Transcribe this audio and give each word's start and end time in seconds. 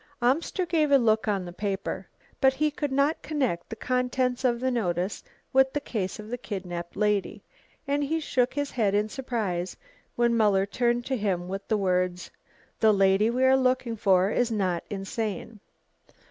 Amster 0.19 0.65
gave 0.65 0.89
a 0.89 0.97
look 0.97 1.27
on 1.27 1.45
the 1.45 1.53
paper. 1.53 2.07
But 2.39 2.55
he 2.55 2.71
could 2.71 2.91
not 2.91 3.21
connect 3.21 3.69
the 3.69 3.75
contents 3.75 4.43
of 4.43 4.59
the 4.59 4.71
notice 4.71 5.23
with 5.53 5.71
the 5.73 5.79
case 5.79 6.17
of 6.17 6.29
the 6.31 6.39
kidnapped 6.39 6.95
lady, 6.95 7.43
and 7.87 8.03
he 8.03 8.19
shook 8.19 8.51
his 8.55 8.71
head 8.71 8.95
in 8.95 9.09
surprise 9.09 9.77
when 10.15 10.35
Muller 10.35 10.65
turned 10.65 11.05
to 11.05 11.15
him 11.15 11.47
with 11.47 11.67
the 11.67 11.77
words: 11.77 12.31
"The 12.79 12.91
lady 12.91 13.29
we 13.29 13.43
are 13.45 13.55
looking 13.55 13.95
for 13.95 14.31
is 14.31 14.51
not 14.51 14.83
insane." 14.89 15.59